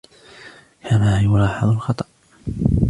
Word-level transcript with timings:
كيف 0.83 1.01
يلاحَظ 1.23 1.67
الخطأ؟ 1.69 2.05